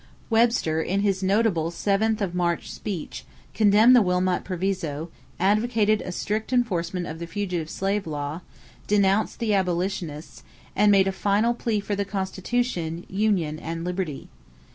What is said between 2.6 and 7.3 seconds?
speech," condemned the Wilmot Proviso, advocated a strict enforcement of the